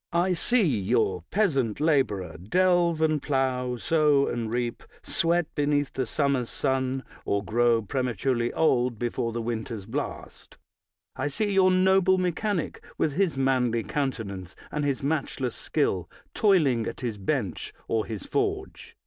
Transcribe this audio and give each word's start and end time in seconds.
I 0.13 0.33
see 0.33 0.63
your 0.79 1.23
peasant 1.29 1.79
laborer 1.79 2.35
delve 2.35 3.01
and 3.03 3.21
plow, 3.21 3.75
sow 3.75 4.25
and 4.25 4.51
reap, 4.51 4.81
sweat 5.03 5.45
beneath 5.53 5.93
the 5.93 6.07
summer's 6.07 6.49
sun, 6.49 7.03
or 7.23 7.43
grow 7.45 7.83
prematurely 7.83 8.51
old 8.53 8.97
before 8.97 9.31
224 9.31 9.31
BRIGHT 9.31 9.33
the 9.33 9.75
winter's 9.75 9.85
blast. 9.85 10.57
I 11.15 11.27
see 11.27 11.51
your 11.53 11.69
noble 11.69 12.17
mechanic 12.17 12.83
with 12.97 13.13
his 13.13 13.37
manly 13.37 13.83
countenance 13.83 14.55
and 14.71 14.83
his 14.83 15.03
matchless 15.03 15.53
skill, 15.53 16.09
toiling 16.33 16.87
at 16.87 17.01
his 17.01 17.19
bench 17.19 17.71
or 17.87 18.07
his 18.07 18.25
forge. 18.25 18.97